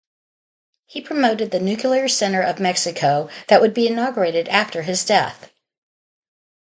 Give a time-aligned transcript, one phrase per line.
[0.87, 5.51] He promoted the Nuclear Center of Mexico that would be inaugurated after his death.